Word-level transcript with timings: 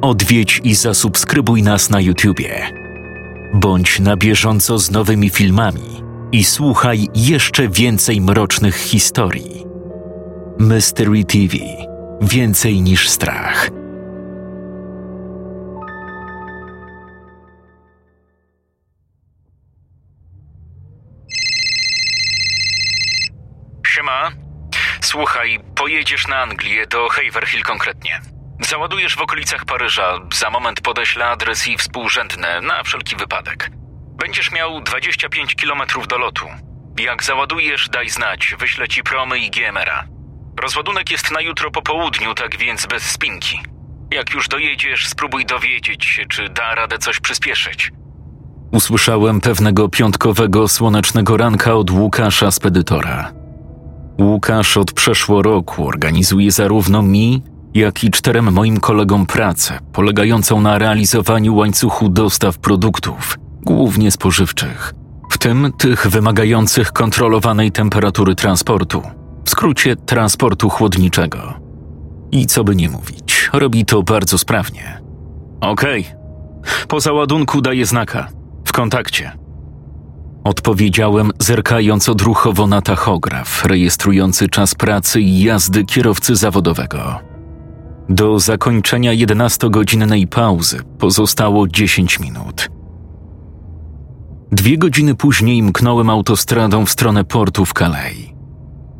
odwiedź 0.00 0.60
i 0.64 0.74
zasubskrybuj 0.74 1.62
nas 1.62 1.90
na 1.90 2.00
YouTubie. 2.00 2.70
Bądź 3.54 4.00
na 4.00 4.16
bieżąco 4.16 4.78
z 4.78 4.90
nowymi 4.90 5.30
filmami 5.30 6.02
i 6.32 6.44
słuchaj 6.44 7.08
jeszcze 7.14 7.68
więcej 7.68 8.20
mrocznych 8.20 8.76
historii. 8.76 9.64
Mystery 10.58 11.24
TV 11.24 11.56
Więcej 12.22 12.82
niż 12.82 13.08
strach. 13.08 13.70
Siema. 23.86 24.30
Słuchaj, 25.00 25.60
pojedziesz 25.74 26.28
na 26.28 26.36
Anglię, 26.36 26.86
do 26.86 27.08
Haverhill 27.08 27.62
konkretnie. 27.62 28.20
Załadujesz 28.68 29.16
w 29.16 29.20
okolicach 29.20 29.64
Paryża, 29.64 30.18
za 30.34 30.50
moment 30.50 30.80
podeślę 30.80 31.26
adres 31.26 31.68
i 31.68 31.76
współrzędne, 31.76 32.60
na 32.60 32.82
wszelki 32.82 33.16
wypadek. 33.16 33.70
Będziesz 34.18 34.52
miał 34.52 34.80
25 34.80 35.54
km 35.54 36.06
do 36.08 36.18
lotu. 36.18 36.46
Jak 36.98 37.24
załadujesz, 37.24 37.88
daj 37.88 38.08
znać, 38.08 38.54
wyślę 38.58 38.88
ci 38.88 39.02
promy 39.02 39.38
i 39.38 39.50
GMR-a. 39.50 40.04
Rozładunek 40.62 41.10
jest 41.10 41.30
na 41.30 41.40
jutro 41.40 41.70
po 41.70 41.82
południu, 41.82 42.34
tak 42.34 42.56
więc 42.56 42.86
bez 42.86 43.02
spinki. 43.02 43.60
Jak 44.10 44.34
już 44.34 44.48
dojedziesz, 44.48 45.08
spróbuj 45.08 45.46
dowiedzieć 45.46 46.04
się, 46.04 46.26
czy 46.26 46.48
da 46.48 46.74
radę 46.74 46.98
coś 46.98 47.20
przyspieszyć. 47.20 47.90
Usłyszałem 48.72 49.40
pewnego 49.40 49.88
piątkowego 49.88 50.68
słonecznego 50.68 51.36
ranka 51.36 51.74
od 51.74 51.90
Łukasza 51.90 52.50
Spedytora. 52.50 53.32
Łukasz 54.18 54.76
od 54.76 54.92
przeszło 54.92 55.42
roku 55.42 55.88
organizuje 55.88 56.50
zarówno 56.50 57.02
mi, 57.02 57.42
jak 57.74 58.04
i 58.04 58.10
czterem 58.10 58.52
moim 58.52 58.80
kolegom 58.80 59.26
pracę 59.26 59.78
polegającą 59.92 60.60
na 60.60 60.78
realizowaniu 60.78 61.56
łańcuchu 61.56 62.08
dostaw 62.08 62.58
produktów, 62.58 63.38
głównie 63.62 64.10
spożywczych, 64.10 64.94
w 65.30 65.38
tym 65.38 65.72
tych 65.78 66.06
wymagających 66.06 66.92
kontrolowanej 66.92 67.72
temperatury 67.72 68.34
transportu, 68.34 69.02
w 69.44 69.50
skrócie 69.50 69.96
transportu 69.96 70.70
chłodniczego. 70.70 71.54
I 72.32 72.46
co 72.46 72.64
by 72.64 72.76
nie 72.76 72.88
mówić, 72.88 73.50
robi 73.52 73.84
to 73.84 74.02
bardzo 74.02 74.38
sprawnie. 74.38 75.00
Okej, 75.60 76.00
okay. 76.00 76.86
po 76.88 77.00
załadunku 77.00 77.60
daję 77.60 77.86
znaka, 77.86 78.28
w 78.64 78.72
kontakcie. 78.72 79.32
Odpowiedziałem, 80.44 81.30
zerkając 81.38 82.08
odruchowo 82.08 82.66
na 82.66 82.82
tachograf 82.82 83.64
rejestrujący 83.64 84.48
czas 84.48 84.74
pracy 84.74 85.20
i 85.20 85.42
jazdy 85.42 85.84
kierowcy 85.84 86.36
zawodowego. 86.36 87.30
Do 88.10 88.38
zakończenia 88.38 89.12
11-godzinnej 89.12 90.26
pauzy 90.26 90.80
pozostało 90.98 91.68
10 91.68 92.20
minut. 92.20 92.68
Dwie 94.52 94.78
godziny 94.78 95.14
później 95.14 95.62
mknąłem 95.62 96.10
autostradą 96.10 96.86
w 96.86 96.90
stronę 96.90 97.24
portu 97.24 97.64
w 97.66 97.72
Calais. 97.72 98.16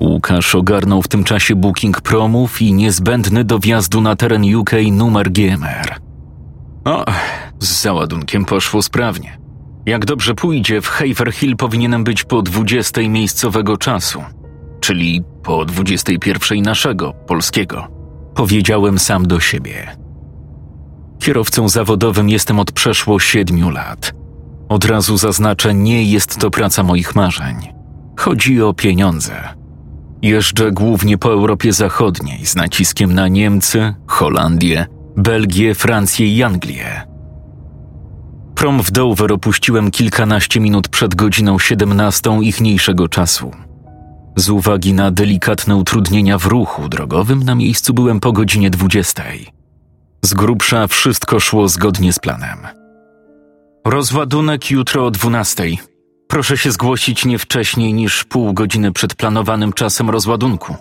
Łukasz 0.01 0.55
ogarnął 0.55 1.03
w 1.03 1.09
tym 1.09 1.25
czasie 1.25 1.55
booking 1.55 2.01
promów 2.01 2.63
i 2.63 2.73
niezbędny 2.73 3.45
do 3.45 3.59
wjazdu 3.59 4.01
na 4.01 4.17
teren 4.17 4.55
UK 4.55 4.71
numer 4.93 5.33
GMR. 5.33 6.01
O, 6.85 7.05
z 7.61 7.83
załadunkiem 7.83 8.45
poszło 8.45 8.83
sprawnie. 8.83 9.39
Jak 9.87 10.05
dobrze 10.05 10.35
pójdzie, 10.35 10.81
w 10.81 10.89
Haverhill 10.89 11.57
powinienem 11.57 12.05
być 12.05 12.25
po 12.25 12.43
20 12.43 13.01
miejscowego 13.09 13.77
czasu, 13.77 14.23
czyli 14.81 15.23
po 15.43 15.65
21 15.65 16.63
naszego, 16.63 17.13
polskiego 17.13 18.00
powiedziałem 18.35 18.99
sam 18.99 19.27
do 19.27 19.41
siebie. 19.41 19.97
Kierowcą 21.19 21.69
zawodowym 21.69 22.29
jestem 22.29 22.61
od 22.61 22.73
przeszło 22.73 23.19
siedmiu 23.21 23.71
lat. 23.71 24.13
Od 24.69 24.85
razu 24.85 25.17
zaznaczę, 25.17 25.75
nie 25.75 26.05
jest 26.05 26.39
to 26.39 26.51
praca 26.51 26.83
moich 26.83 27.15
marzeń. 27.15 27.57
Chodzi 28.17 28.63
o 28.63 28.75
pieniądze. 28.75 29.35
Jeżdżę 30.23 30.73
głównie 30.73 31.19
po 31.19 31.33
Europie 31.33 31.73
Zachodniej 31.73 32.47
z 32.47 32.57
naciskiem 32.57 33.15
na 33.15 33.29
Niemcy, 33.29 33.95
Holandię, 34.07 34.87
Belgię, 35.17 35.75
Francję 35.75 36.37
i 36.37 36.43
Anglię. 36.43 37.03
Prom 38.55 38.83
w 38.83 38.91
Dover 38.91 39.33
opuściłem 39.33 39.91
kilkanaście 39.91 40.61
minut 40.61 40.89
przed 40.89 41.15
godziną 41.15 41.59
17 41.59 42.39
ichniejszego 42.43 43.09
czasu. 43.09 43.51
Z 44.41 44.51
uwagi 44.51 44.93
na 44.93 45.11
delikatne 45.11 45.77
utrudnienia 45.77 46.39
w 46.39 46.47
ruchu 46.47 46.89
drogowym 46.89 47.43
na 47.43 47.55
miejscu 47.55 47.95
byłem 47.95 48.21
po 48.21 48.33
godzinie 48.33 48.71
20. 48.71 49.25
Z 50.25 50.35
grubsza 50.35 50.87
wszystko 50.87 51.41
szło 51.41 51.69
zgodnie 51.69 52.13
z 52.13 52.19
planem. 52.19 52.59
Rozładunek 53.85 54.71
jutro 54.71 55.07
o 55.07 55.11
12. 55.11 55.65
Proszę 56.29 56.57
się 56.57 56.71
zgłosić 56.71 57.25
nie 57.25 57.39
wcześniej 57.39 57.93
niż 57.93 58.25
pół 58.25 58.53
godziny 58.53 58.93
przed 58.93 59.15
planowanym 59.15 59.73
czasem 59.73 60.11
rozładunku. 60.11 60.77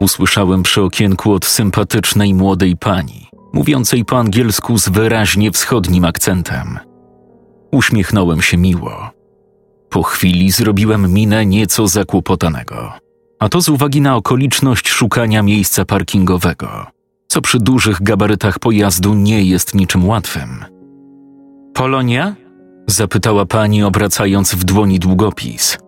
Usłyszałem 0.00 0.62
przy 0.62 0.82
okienku 0.82 1.32
od 1.32 1.44
sympatycznej 1.44 2.34
młodej 2.34 2.76
pani, 2.76 3.28
mówiącej 3.52 4.04
po 4.04 4.18
angielsku 4.18 4.78
z 4.78 4.88
wyraźnie 4.88 5.50
wschodnim 5.50 6.04
akcentem. 6.04 6.78
Uśmiechnąłem 7.72 8.42
się 8.42 8.56
miło. 8.56 9.19
Po 9.90 10.02
chwili 10.02 10.50
zrobiłem 10.50 11.12
minę 11.12 11.46
nieco 11.46 11.88
zakłopotanego, 11.88 12.92
a 13.38 13.48
to 13.48 13.60
z 13.60 13.68
uwagi 13.68 14.00
na 14.00 14.16
okoliczność 14.16 14.88
szukania 14.88 15.42
miejsca 15.42 15.84
parkingowego, 15.84 16.86
co 17.28 17.40
przy 17.40 17.58
dużych 17.58 18.02
gabarytach 18.02 18.58
pojazdu 18.58 19.14
nie 19.14 19.44
jest 19.44 19.74
niczym 19.74 20.08
łatwym. 20.08 20.64
Polonia? 21.74 22.34
zapytała 22.86 23.46
pani, 23.46 23.82
obracając 23.82 24.54
w 24.54 24.64
dłoni 24.64 24.98
długopis. 24.98 25.78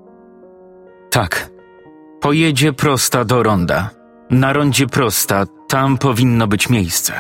Tak. 1.10 1.50
Pojedzie 2.20 2.72
prosta 2.72 3.24
do 3.24 3.42
ronda. 3.42 3.91
Na 4.30 4.52
rondzie 4.52 4.86
prosta, 4.86 5.46
tam 5.68 5.98
powinno 5.98 6.46
być 6.46 6.68
miejsce. 6.68 7.12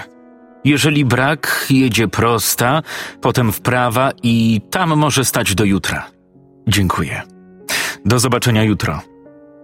Jeżeli 0.64 1.04
brak, 1.04 1.66
jedzie 1.70 2.08
prosta, 2.08 2.82
potem 3.20 3.52
w 3.52 3.60
prawa 3.60 4.10
i 4.22 4.60
tam 4.70 4.96
może 4.96 5.24
stać 5.24 5.54
do 5.54 5.64
jutra. 5.64 6.11
Dziękuję. 6.68 7.22
Do 8.04 8.18
zobaczenia 8.18 8.62
jutro. 8.64 9.00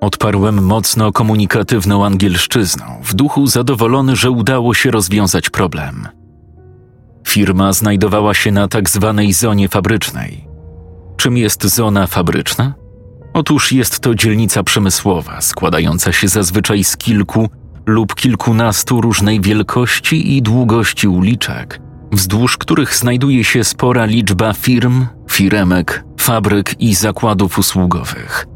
Odparłem 0.00 0.64
mocno 0.64 1.12
komunikatywną 1.12 2.04
angielszczyzną, 2.04 2.84
w 3.02 3.14
duchu 3.14 3.46
zadowolony, 3.46 4.16
że 4.16 4.30
udało 4.30 4.74
się 4.74 4.90
rozwiązać 4.90 5.50
problem. 5.50 6.08
Firma 7.28 7.72
znajdowała 7.72 8.34
się 8.34 8.52
na 8.52 8.68
tak 8.68 8.90
zwanej 8.90 9.32
zonie 9.32 9.68
fabrycznej. 9.68 10.48
Czym 11.16 11.36
jest 11.36 11.64
zona 11.64 12.06
fabryczna? 12.06 12.74
Otóż 13.34 13.72
jest 13.72 14.00
to 14.00 14.14
dzielnica 14.14 14.62
przemysłowa, 14.62 15.40
składająca 15.40 16.12
się 16.12 16.28
zazwyczaj 16.28 16.84
z 16.84 16.96
kilku 16.96 17.48
lub 17.86 18.14
kilkunastu 18.14 19.00
różnej 19.00 19.40
wielkości 19.40 20.36
i 20.36 20.42
długości 20.42 21.08
uliczek, 21.08 21.80
wzdłuż 22.12 22.58
których 22.58 22.94
znajduje 22.94 23.44
się 23.44 23.64
spora 23.64 24.04
liczba 24.04 24.52
firm, 24.52 25.06
firemek, 25.30 26.04
fabryk 26.28 26.80
i 26.80 26.94
zakładów 26.94 27.58
usługowych. 27.58 28.46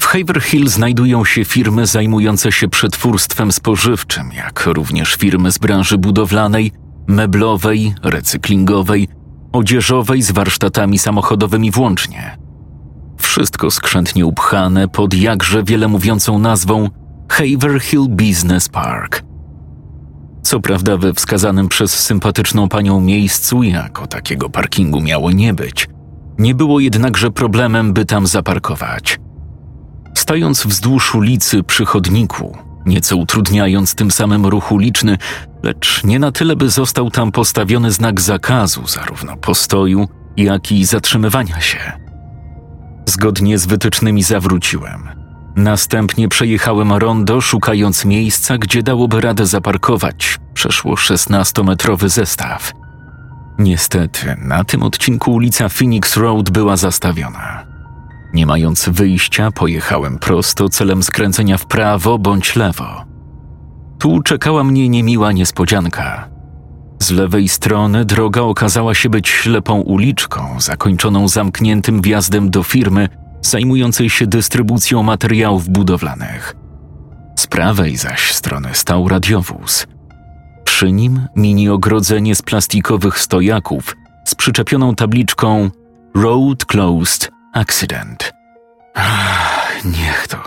W 0.00 0.04
Haverhill 0.04 0.68
znajdują 0.68 1.24
się 1.24 1.44
firmy 1.44 1.86
zajmujące 1.86 2.52
się 2.52 2.68
przetwórstwem 2.68 3.52
spożywczym, 3.52 4.32
jak 4.32 4.66
również 4.66 5.14
firmy 5.14 5.52
z 5.52 5.58
branży 5.58 5.98
budowlanej, 5.98 6.72
meblowej, 7.06 7.94
recyklingowej, 8.02 9.08
odzieżowej 9.52 10.22
z 10.22 10.30
warsztatami 10.30 10.98
samochodowymi 10.98 11.70
włącznie. 11.70 12.36
Wszystko 13.18 13.70
skrzętnie 13.70 14.26
upchane 14.26 14.88
pod 14.88 15.14
jakże 15.14 15.64
wiele 15.64 15.88
mówiącą 15.88 16.38
nazwą 16.38 16.88
Haverhill 17.28 18.08
Business 18.08 18.68
Park– 18.68 19.22
co 20.42 20.60
prawda 20.60 20.96
we 20.96 21.14
wskazanym 21.14 21.68
przez 21.68 22.00
sympatyczną 22.00 22.68
panią 22.68 23.00
miejscu 23.00 23.62
jako 23.62 24.06
takiego 24.06 24.50
parkingu 24.50 25.00
miało 25.00 25.30
nie 25.30 25.54
być. 25.54 25.88
Nie 26.38 26.54
było 26.54 26.80
jednakże 26.80 27.30
problemem, 27.30 27.92
by 27.92 28.04
tam 28.04 28.26
zaparkować. 28.26 29.20
Stając 30.14 30.66
wzdłuż 30.66 31.14
ulicy 31.14 31.62
przy 31.62 31.84
chodniku, 31.84 32.58
nieco 32.86 33.16
utrudniając 33.16 33.94
tym 33.94 34.10
samym 34.10 34.46
ruch 34.46 34.72
uliczny, 34.72 35.18
lecz 35.62 36.04
nie 36.04 36.18
na 36.18 36.32
tyle, 36.32 36.56
by 36.56 36.70
został 36.70 37.10
tam 37.10 37.32
postawiony 37.32 37.90
znak 37.90 38.20
zakazu 38.20 38.86
zarówno 38.86 39.36
postoju, 39.36 40.08
jak 40.36 40.72
i 40.72 40.84
zatrzymywania 40.84 41.60
się. 41.60 41.92
Zgodnie 43.06 43.58
z 43.58 43.66
wytycznymi 43.66 44.22
zawróciłem– 44.22 45.08
Następnie 45.56 46.28
przejechałem 46.28 46.92
rondo, 46.92 47.40
szukając 47.40 48.04
miejsca, 48.04 48.58
gdzie 48.58 48.82
dałoby 48.82 49.20
radę 49.20 49.46
zaparkować. 49.46 50.38
Przeszło 50.54 50.94
16-metrowy 50.94 52.08
zestaw. 52.08 52.72
Niestety, 53.62 54.36
na 54.38 54.64
tym 54.64 54.82
odcinku 54.82 55.32
ulica 55.32 55.68
Phoenix 55.68 56.16
Road 56.16 56.50
była 56.50 56.76
zastawiona. 56.76 57.66
Nie 58.34 58.46
mając 58.46 58.88
wyjścia, 58.88 59.50
pojechałem 59.50 60.18
prosto 60.18 60.68
celem 60.68 61.02
skręcenia 61.02 61.58
w 61.58 61.66
prawo 61.66 62.18
bądź 62.18 62.56
lewo. 62.56 63.04
Tu 63.98 64.22
czekała 64.22 64.64
mnie 64.64 64.88
niemiła 64.88 65.32
niespodzianka. 65.32 66.28
Z 67.02 67.10
lewej 67.10 67.48
strony 67.48 68.04
droga 68.04 68.40
okazała 68.40 68.94
się 68.94 69.08
być 69.08 69.28
ślepą 69.28 69.80
uliczką, 69.80 70.60
zakończoną 70.60 71.28
zamkniętym 71.28 72.02
wjazdem 72.02 72.50
do 72.50 72.62
firmy 72.62 73.08
zajmującej 73.42 74.10
się 74.10 74.26
dystrybucją 74.26 75.02
materiałów 75.02 75.68
budowlanych. 75.68 76.56
Z 77.36 77.46
prawej 77.46 77.96
zaś 77.96 78.32
strony 78.32 78.68
stał 78.72 79.08
radiowóz. 79.08 79.86
Przy 80.82 80.92
nim 80.92 81.28
mini 81.36 81.68
ogrodzenie 81.68 82.34
z 82.34 82.42
plastikowych 82.42 83.18
stojaków 83.18 83.96
z 84.24 84.34
przyczepioną 84.34 84.94
tabliczką 84.94 85.70
Road 86.14 86.64
Closed 86.64 87.30
Accident. 87.52 88.32
Ach, 88.94 89.84
niech 89.84 90.28
to. 90.28 90.38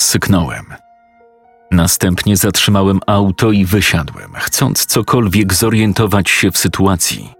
Syknąłem. 0.00 0.64
Następnie 1.70 2.36
zatrzymałem 2.36 3.00
auto 3.06 3.52
i 3.52 3.64
wysiadłem, 3.64 4.32
chcąc 4.34 4.86
cokolwiek 4.86 5.54
zorientować 5.54 6.30
się 6.30 6.50
w 6.50 6.58
sytuacji. 6.58 7.32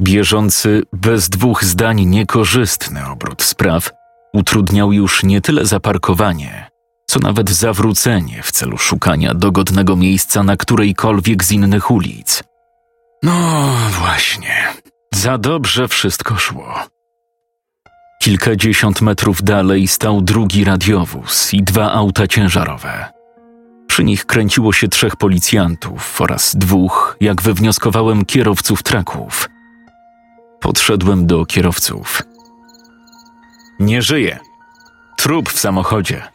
Bieżący 0.00 0.82
bez 0.92 1.28
dwóch 1.28 1.64
zdań 1.64 2.04
niekorzystny 2.04 3.06
obrót 3.06 3.42
spraw 3.42 3.90
utrudniał 4.32 4.92
już 4.92 5.22
nie 5.22 5.40
tyle 5.40 5.66
zaparkowanie, 5.66 6.71
co 7.12 7.20
nawet 7.20 7.50
zawrócenie 7.50 8.42
w 8.42 8.52
celu 8.52 8.78
szukania 8.78 9.34
dogodnego 9.34 9.96
miejsca 9.96 10.42
na 10.42 10.56
którejkolwiek 10.56 11.44
z 11.44 11.52
innych 11.52 11.90
ulic. 11.90 12.42
No 13.22 13.68
właśnie, 13.98 14.66
za 15.14 15.38
dobrze 15.38 15.88
wszystko 15.88 16.36
szło. 16.36 16.74
Kilkadziesiąt 18.22 19.00
metrów 19.00 19.42
dalej 19.42 19.88
stał 19.88 20.22
drugi 20.22 20.64
radiowóz 20.64 21.54
i 21.54 21.62
dwa 21.62 21.92
auta 21.92 22.26
ciężarowe. 22.26 23.12
Przy 23.86 24.04
nich 24.04 24.26
kręciło 24.26 24.72
się 24.72 24.88
trzech 24.88 25.16
policjantów 25.16 26.20
oraz 26.20 26.56
dwóch, 26.56 27.16
jak 27.20 27.42
wywnioskowałem, 27.42 28.24
kierowców 28.24 28.82
traków. 28.82 29.48
Podszedłem 30.60 31.26
do 31.26 31.46
kierowców. 31.46 32.22
Nie 33.80 34.02
żyje. 34.02 34.38
Trup 35.16 35.48
w 35.48 35.58
samochodzie. 35.58 36.32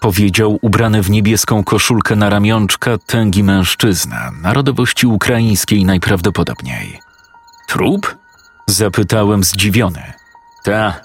Powiedział 0.00 0.58
ubrany 0.62 1.02
w 1.02 1.10
niebieską 1.10 1.64
koszulkę 1.64 2.16
na 2.16 2.30
ramionczka 2.30 2.98
tęgi 3.06 3.42
mężczyzna, 3.42 4.30
narodowości 4.42 5.06
ukraińskiej 5.06 5.84
najprawdopodobniej. 5.84 7.00
Trup? 7.68 8.16
Zapytałem 8.66 9.44
zdziwiony. 9.44 10.12
Ta, 10.64 11.00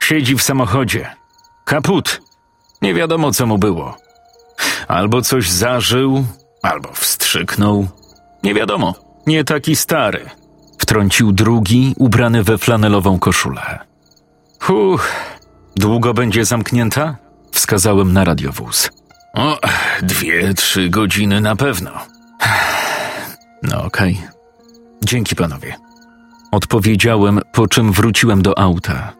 siedzi 0.00 0.36
w 0.36 0.42
samochodzie. 0.42 1.16
Kaput. 1.64 2.22
Nie 2.82 2.94
wiadomo, 2.94 3.32
co 3.32 3.46
mu 3.46 3.58
było. 3.58 3.96
Albo 4.88 5.22
coś 5.22 5.50
zażył, 5.50 6.24
albo 6.62 6.92
wstrzyknął. 6.92 7.88
Nie 8.42 8.54
wiadomo, 8.54 8.94
nie 9.26 9.44
taki 9.44 9.76
stary. 9.76 10.30
Wtrącił 10.78 11.32
drugi, 11.32 11.94
ubrany 11.98 12.42
we 12.42 12.58
flanelową 12.58 13.18
koszulę. 13.18 13.78
Huch, 14.60 15.08
długo 15.76 16.14
będzie 16.14 16.44
zamknięta? 16.44 17.16
Wskazałem 17.52 18.12
na 18.12 18.24
radiowóz. 18.24 18.90
O, 19.34 19.58
dwie, 20.02 20.54
trzy 20.54 20.88
godziny 20.88 21.40
na 21.40 21.56
pewno. 21.56 21.90
No 23.62 23.84
okej. 23.84 24.12
Okay. 24.12 24.32
Dzięki 25.04 25.36
panowie. 25.36 25.76
Odpowiedziałem, 26.52 27.40
po 27.52 27.68
czym 27.68 27.92
wróciłem 27.92 28.42
do 28.42 28.58
auta. 28.58 29.12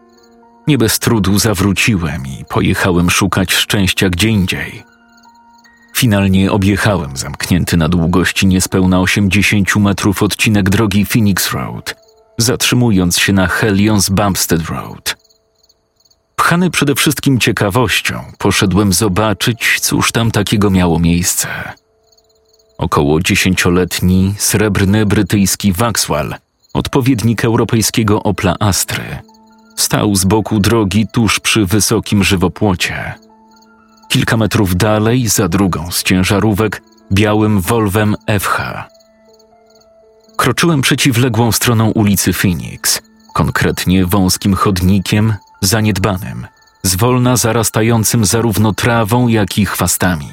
Nie 0.66 0.78
bez 0.78 0.98
trudu 0.98 1.38
zawróciłem 1.38 2.26
i 2.26 2.44
pojechałem 2.48 3.10
szukać 3.10 3.52
szczęścia 3.52 4.10
gdzie 4.10 4.28
indziej. 4.28 4.84
Finalnie 5.96 6.52
objechałem 6.52 7.16
zamknięty 7.16 7.76
na 7.76 7.88
długości 7.88 8.46
niespełna 8.46 9.00
80 9.00 9.76
metrów 9.76 10.22
odcinek 10.22 10.70
drogi 10.70 11.04
Phoenix 11.04 11.52
Road, 11.52 11.94
zatrzymując 12.38 13.18
się 13.18 13.32
na 13.32 13.46
Helions 13.46 14.08
Bumpstead 14.08 14.62
Road. 14.68 15.21
Pchany 16.36 16.70
przede 16.70 16.94
wszystkim 16.94 17.40
ciekawością, 17.40 18.24
poszedłem 18.38 18.92
zobaczyć, 18.92 19.80
cóż 19.80 20.12
tam 20.12 20.30
takiego 20.30 20.70
miało 20.70 20.98
miejsce. 20.98 21.48
Około 22.78 23.20
dziesięcioletni, 23.20 24.34
srebrny 24.38 25.06
brytyjski 25.06 25.72
Waxwell, 25.72 26.34
odpowiednik 26.74 27.44
europejskiego 27.44 28.22
Opla 28.22 28.54
Astry, 28.60 29.18
stał 29.76 30.16
z 30.16 30.24
boku 30.24 30.60
drogi 30.60 31.06
tuż 31.12 31.40
przy 31.40 31.66
wysokim 31.66 32.24
żywopłocie. 32.24 33.14
Kilka 34.08 34.36
metrów 34.36 34.76
dalej, 34.76 35.28
za 35.28 35.48
drugą 35.48 35.90
z 35.90 36.02
ciężarówek, 36.02 36.82
białym 37.12 37.60
Volvem 37.60 38.16
FH. 38.40 38.60
Kroczyłem 40.36 40.82
przeciwległą 40.82 41.52
stroną 41.52 41.90
ulicy 41.90 42.32
Phoenix, 42.32 43.02
konkretnie 43.34 44.06
wąskim 44.06 44.54
chodnikiem, 44.54 45.34
zaniedbanym, 45.62 46.46
zwolna 46.82 47.36
zarastającym 47.36 48.24
zarówno 48.24 48.72
trawą, 48.72 49.28
jak 49.28 49.58
i 49.58 49.66
chwastami. 49.66 50.30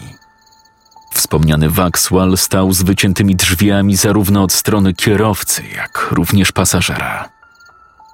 Wspomniany 1.13 1.69
Waxwell 1.69 2.37
stał 2.37 2.73
z 2.73 2.81
wyciętymi 2.81 3.35
drzwiami 3.35 3.95
zarówno 3.95 4.43
od 4.43 4.51
strony 4.51 4.93
kierowcy, 4.93 5.63
jak 5.75 6.07
również 6.11 6.51
pasażera. 6.51 7.29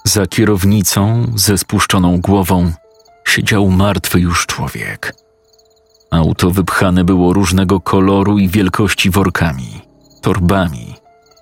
Za 0.03 0.27
kierownicą, 0.27 1.31
ze 1.35 1.57
spuszczoną 1.57 2.21
głową, 2.21 2.71
siedział 3.27 3.69
martwy 3.69 4.19
już 4.19 4.45
człowiek. 4.45 5.15
Auto 6.11 6.51
wypchane 6.51 7.03
było 7.03 7.33
różnego 7.33 7.79
koloru 7.79 8.39
i 8.39 8.49
wielkości 8.49 9.09
workami, 9.09 9.81
torbami, 10.21 10.95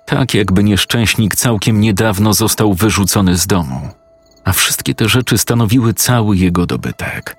tak 0.06 0.34
jakby 0.34 0.64
nieszczęśnik 0.64 1.36
całkiem 1.36 1.80
niedawno 1.80 2.34
został 2.34 2.74
wyrzucony 2.74 3.36
z 3.36 3.46
domu 3.46 4.03
a 4.44 4.52
wszystkie 4.52 4.94
te 4.94 5.08
rzeczy 5.08 5.38
stanowiły 5.38 5.94
cały 5.94 6.36
jego 6.36 6.66
dobytek. 6.66 7.36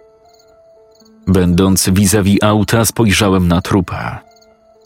Będąc 1.27 1.89
vis-a-vis 1.89 2.43
auta, 2.43 2.85
spojrzałem 2.85 3.47
na 3.47 3.61
trupa. 3.61 4.19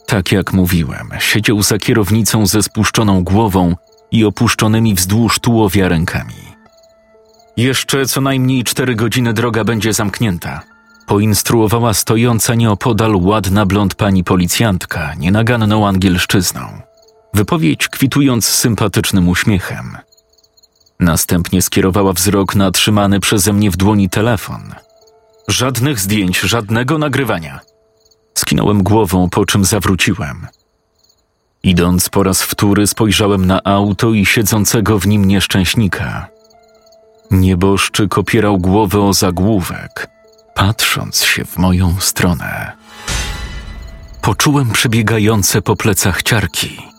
Tak 0.06 0.32
jak 0.32 0.52
mówiłem, 0.52 1.08
siedział 1.18 1.62
za 1.62 1.78
kierownicą 1.78 2.46
ze 2.46 2.62
spuszczoną 2.62 3.24
głową 3.24 3.74
i 4.10 4.24
opuszczonymi 4.24 4.94
wzdłuż 4.94 5.38
tułowia 5.38 5.88
rękami. 5.88 6.34
Jeszcze 7.56 8.06
co 8.06 8.20
najmniej 8.20 8.64
cztery 8.64 8.94
godziny 8.94 9.32
droga 9.32 9.64
będzie 9.64 9.92
zamknięta. 9.92 10.62
Poinstruowała 11.06 11.94
stojąca 11.94 12.54
nieopodal 12.54 13.16
ładna 13.16 13.66
blond 13.66 13.94
pani 13.94 14.24
policjantka, 14.24 15.14
nienaganną 15.14 15.86
angielszczyzną. 15.88 16.60
Wypowiedź 17.34 17.88
kwitując 17.88 18.44
sympatycznym 18.44 19.28
uśmiechem– 19.28 19.96
Następnie 21.00 21.62
skierowała 21.62 22.12
wzrok 22.12 22.54
na 22.54 22.70
trzymany 22.70 23.20
przeze 23.20 23.52
mnie 23.52 23.70
w 23.70 23.76
dłoni 23.76 24.08
telefon. 24.08 24.74
Żadnych 25.48 26.00
zdjęć, 26.00 26.40
żadnego 26.40 26.98
nagrywania. 26.98 27.60
Skinąłem 28.34 28.82
głową, 28.82 29.30
po 29.30 29.46
czym 29.46 29.64
zawróciłem. 29.64 30.46
Idąc 31.62 32.08
po 32.08 32.22
raz 32.22 32.42
wtóry, 32.42 32.86
spojrzałem 32.86 33.46
na 33.46 33.64
auto 33.64 34.12
i 34.12 34.26
siedzącego 34.26 34.98
w 34.98 35.06
nim 35.06 35.24
nieszczęśnika. 35.24 36.28
Nieboszczyk 37.30 38.18
opierał 38.18 38.58
głowę 38.58 39.00
o 39.00 39.12
zagłówek, 39.12 40.08
patrząc 40.54 41.24
się 41.24 41.44
w 41.44 41.58
moją 41.58 41.96
stronę. 42.00 42.72
Poczułem 44.22 44.70
przebiegające 44.70 45.62
po 45.62 45.76
plecach 45.76 46.22
ciarki. 46.22 46.89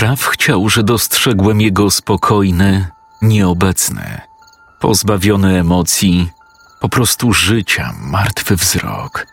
Traf 0.00 0.26
chciał, 0.26 0.68
że 0.68 0.82
dostrzegłem 0.82 1.60
jego 1.60 1.90
spokojny, 1.90 2.86
nieobecny, 3.22 4.20
pozbawiony 4.78 5.58
emocji, 5.58 6.30
po 6.80 6.88
prostu 6.88 7.32
życia, 7.32 7.94
martwy 8.00 8.56
wzrok. 8.56 9.26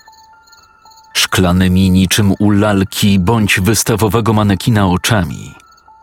Szklanymi 1.13 1.91
niczym 1.91 2.33
u 2.39 2.51
lalki 2.51 3.19
bądź 3.19 3.59
wystawowego 3.59 4.33
manekina 4.33 4.87
oczami 4.87 5.55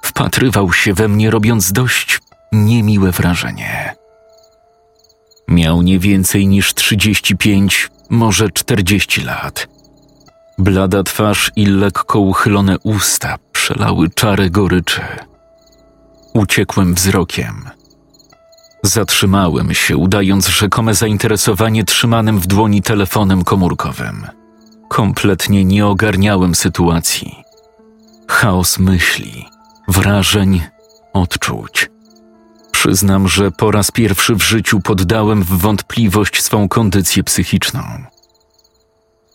wpatrywał 0.02 0.72
się 0.72 0.94
we 0.94 1.08
mnie, 1.08 1.30
robiąc 1.30 1.72
dość 1.72 2.20
niemiłe 2.52 3.12
wrażenie. 3.12 3.94
Miał 5.48 5.82
nie 5.82 5.98
więcej 5.98 6.46
niż 6.46 6.74
35, 6.74 7.90
może 8.10 8.50
40 8.50 9.20
lat. 9.20 9.73
Blada 10.58 11.02
twarz 11.02 11.50
i 11.56 11.66
lekko 11.66 12.18
uchylone 12.18 12.76
usta 12.78 13.36
przelały 13.52 14.10
czary 14.10 14.50
goryczy. 14.50 15.00
Uciekłem 16.34 16.94
wzrokiem. 16.94 17.70
Zatrzymałem 18.82 19.74
się, 19.74 19.96
udając 19.96 20.48
rzekome 20.48 20.94
zainteresowanie 20.94 21.84
trzymanym 21.84 22.38
w 22.38 22.46
dłoni 22.46 22.82
telefonem 22.82 23.44
komórkowym. 23.44 24.26
Kompletnie 24.88 25.64
nie 25.64 25.86
ogarniałem 25.86 26.54
sytuacji. 26.54 27.44
Chaos 28.28 28.78
myśli, 28.78 29.46
wrażeń, 29.88 30.62
odczuć. 31.12 31.90
Przyznam, 32.72 33.28
że 33.28 33.50
po 33.50 33.70
raz 33.70 33.90
pierwszy 33.90 34.34
w 34.34 34.42
życiu 34.42 34.80
poddałem 34.80 35.42
w 35.42 35.48
wątpliwość 35.48 36.42
swą 36.42 36.68
kondycję 36.68 37.24
psychiczną. 37.24 37.82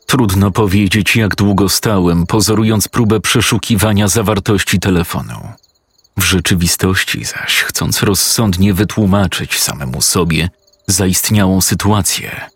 Trudno 0.10 0.51
powiedzieć, 0.51 1.16
jak 1.16 1.36
długo 1.36 1.70
stałem, 1.70 2.25
pozorując 2.25 2.88
próbę 2.88 3.20
przeszukiwania 3.20 4.08
zawartości 4.08 4.80
telefonu. 4.80 5.34
W 6.18 6.24
rzeczywistości 6.24 7.25
zaś, 7.25 7.63
chcąc 7.63 8.04
rozsądnie 8.04 8.74
wytłumaczyć 8.74 9.60
samemu 9.60 10.01
sobie 10.01 10.50
zaistniałą 10.88 11.62
sytuację. 11.62 12.50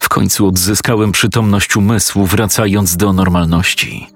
W 0.00 0.08
końcu 0.08 0.46
odzyskałem 0.46 1.12
przytomność 1.12 1.76
umysłu, 1.76 2.26
wracając 2.26 2.96
do 2.96 3.12
normalności. 3.12 4.06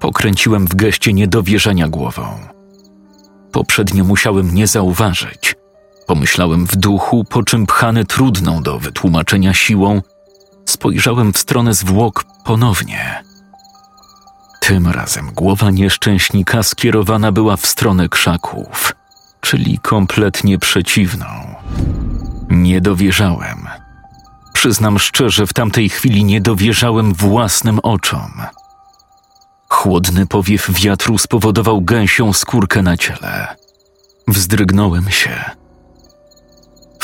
Pokręciłem 0.00 0.66
w 0.66 0.74
geście 0.74 1.12
niedowierzania 1.12 1.88
głową. 1.88 2.38
Poprzednio 3.52 4.04
musiałem 4.04 4.54
nie 4.54 4.66
zauważyć. 4.66 5.54
Pomyślałem 6.06 6.66
w 6.66 6.76
duchu, 6.76 7.24
po 7.24 7.42
czym 7.42 7.66
pchany 7.66 8.04
trudną 8.04 8.62
do 8.62 8.78
wytłumaczenia 8.78 9.54
siłą, 9.54 10.02
spojrzałem 10.66 11.32
w 11.32 11.38
stronę 11.38 11.74
zwłok 11.74 12.24
ponownie. 12.44 13.22
Tym 14.60 14.86
razem 14.86 15.30
głowa 15.34 15.70
nieszczęśnika 15.70 16.62
skierowana 16.62 17.32
była 17.32 17.56
w 17.56 17.66
stronę 17.66 18.08
krzaków, 18.08 18.92
czyli 19.40 19.78
kompletnie 19.78 20.58
przeciwną. 20.58 21.26
Nie 22.50 22.80
dowierzałem. 22.80 23.68
Przyznam 24.52 24.98
szczerze, 24.98 25.46
w 25.46 25.52
tamtej 25.52 25.88
chwili 25.88 26.24
nie 26.24 26.40
dowierzałem 26.40 27.14
własnym 27.14 27.78
oczom. 27.78 28.42
Chłodny 29.68 30.26
powiew 30.26 30.70
wiatru 30.70 31.18
spowodował 31.18 31.80
gęsią 31.80 32.32
skórkę 32.32 32.82
na 32.82 32.96
ciele. 32.96 33.56
Wzdrygnąłem 34.28 35.10
się. 35.10 35.55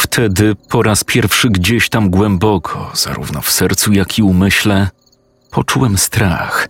Wtedy 0.03 0.55
po 0.69 0.83
raz 0.83 1.05
pierwszy 1.05 1.51
gdzieś 1.51 1.89
tam 1.89 2.11
głęboko, 2.11 2.91
zarówno 2.95 3.41
w 3.43 3.51
sercu, 3.51 3.93
jak 3.93 4.19
i 4.19 4.23
umyśle, 4.23 4.91
poczułem 5.51 5.99
strach. 5.99 6.69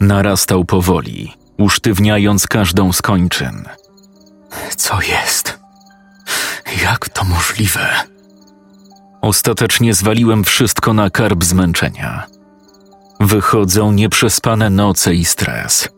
Narastał 0.00 0.64
powoli, 0.64 1.32
usztywniając 1.58 2.46
każdą 2.46 2.92
z 2.92 3.02
kończyn. 3.02 3.68
Co 4.76 5.02
jest? 5.02 5.58
Jak 6.82 7.08
to 7.08 7.24
możliwe? 7.24 7.88
Ostatecznie 9.20 9.94
zwaliłem 9.94 10.44
wszystko 10.44 10.92
na 10.92 11.10
karb 11.10 11.44
zmęczenia. 11.44 12.26
Wychodzą 13.20 13.92
nieprzespane 13.92 14.70
noce 14.70 15.14
i 15.14 15.24
stres. 15.24 15.88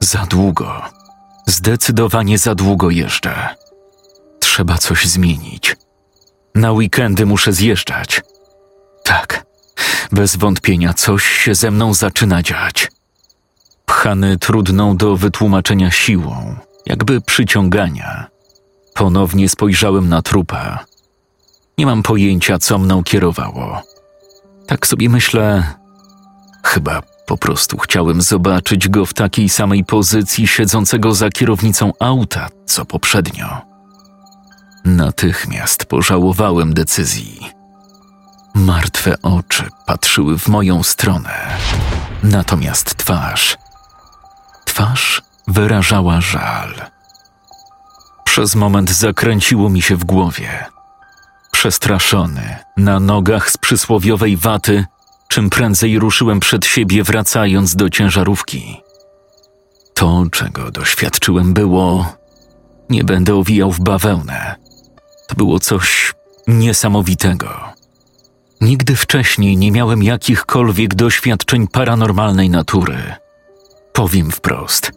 Za 0.00 0.26
długo. 0.26 0.82
Zdecydowanie 1.46 2.38
za 2.38 2.54
długo 2.54 2.90
jeżdżę. 2.90 3.65
Trzeba 4.56 4.78
coś 4.78 5.06
zmienić. 5.06 5.76
Na 6.54 6.72
weekendy 6.72 7.26
muszę 7.26 7.52
zjeżdżać. 7.52 8.22
Tak, 9.04 9.46
bez 10.12 10.36
wątpienia 10.36 10.94
coś 10.94 11.24
się 11.24 11.54
ze 11.54 11.70
mną 11.70 11.94
zaczyna 11.94 12.42
dziać. 12.42 12.90
Pchany 13.86 14.38
trudną 14.38 14.96
do 14.96 15.16
wytłumaczenia 15.16 15.90
siłą, 15.90 16.56
jakby 16.86 17.20
przyciągania. 17.20 18.26
Ponownie 18.94 19.48
spojrzałem 19.48 20.08
na 20.08 20.22
trupa. 20.22 20.84
Nie 21.78 21.86
mam 21.86 22.02
pojęcia, 22.02 22.58
co 22.58 22.78
mną 22.78 23.02
kierowało. 23.02 23.82
Tak 24.66 24.86
sobie 24.86 25.08
myślę, 25.08 25.64
Chyba 26.64 27.02
po 27.26 27.36
prostu 27.36 27.78
chciałem 27.78 28.22
zobaczyć 28.22 28.88
go 28.88 29.06
w 29.06 29.14
takiej 29.14 29.48
samej 29.48 29.84
pozycji 29.84 30.46
siedzącego 30.46 31.14
za 31.14 31.30
kierownicą 31.30 31.92
auta, 31.98 32.48
co 32.66 32.84
poprzednio. 32.84 33.65
Natychmiast 34.86 35.84
pożałowałem 35.84 36.74
decyzji. 36.74 37.40
Martwe 38.54 39.14
oczy 39.22 39.68
patrzyły 39.86 40.38
w 40.38 40.48
moją 40.48 40.82
stronę, 40.82 41.34
natomiast 42.22 42.96
twarz. 42.96 43.56
Twarz 44.64 45.22
wyrażała 45.48 46.20
żal. 46.20 46.74
Przez 48.24 48.54
moment 48.54 48.90
zakręciło 48.90 49.70
mi 49.70 49.82
się 49.82 49.96
w 49.96 50.04
głowie. 50.04 50.66
Przestraszony, 51.52 52.56
na 52.76 53.00
nogach 53.00 53.50
z 53.50 53.56
przysłowiowej 53.56 54.36
waty, 54.36 54.84
czym 55.28 55.50
prędzej 55.50 55.98
ruszyłem 55.98 56.40
przed 56.40 56.66
siebie, 56.66 57.04
wracając 57.04 57.76
do 57.76 57.90
ciężarówki. 57.90 58.80
To, 59.94 60.24
czego 60.32 60.70
doświadczyłem, 60.70 61.54
było. 61.54 62.14
Nie 62.90 63.04
będę 63.04 63.34
owijał 63.34 63.72
w 63.72 63.80
bawełnę. 63.80 64.65
To 65.28 65.34
było 65.34 65.58
coś 65.60 66.14
niesamowitego. 66.46 67.48
Nigdy 68.60 68.96
wcześniej 68.96 69.56
nie 69.56 69.72
miałem 69.72 70.02
jakichkolwiek 70.02 70.94
doświadczeń 70.94 71.68
paranormalnej 71.68 72.50
natury. 72.50 73.14
Powiem 73.92 74.30
wprost, 74.30 74.92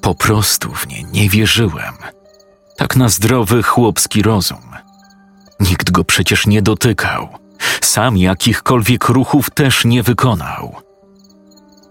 po 0.00 0.14
prostu 0.14 0.72
w 0.72 0.86
nie 0.86 1.02
nie 1.02 1.28
wierzyłem. 1.28 1.94
Tak 2.76 2.96
na 2.96 3.08
zdrowy 3.08 3.62
chłopski 3.62 4.22
rozum. 4.22 4.76
Nikt 5.60 5.90
go 5.90 6.04
przecież 6.04 6.46
nie 6.46 6.62
dotykał 6.62 7.28
sam 7.88 8.16
jakichkolwiek 8.16 9.08
ruchów 9.08 9.50
też 9.50 9.84
nie 9.84 10.02
wykonał. 10.02 10.74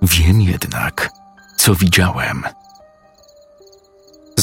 Wiem 0.01 0.41
jednak, 0.41 1.10
co 1.58 1.75
widziałem. 1.75 2.44